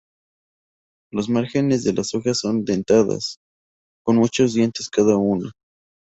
[1.11, 3.37] Los márgenes de las hojas son dentadas,
[4.03, 5.51] con muchos dientes cada uno.